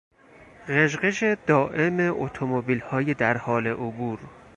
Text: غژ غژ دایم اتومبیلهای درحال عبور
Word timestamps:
غژ 0.71 0.91
غژ 1.01 1.19
دایم 1.49 1.97
اتومبیلهای 2.23 3.13
درحال 3.21 3.67
عبور 3.67 4.19